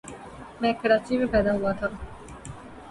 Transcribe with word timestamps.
میں 0.61 0.71
کراچی 0.81 1.17
میں 1.17 1.27
پیدا 1.31 1.51
ہوا 1.53 1.71
تھا۔ 1.71 1.87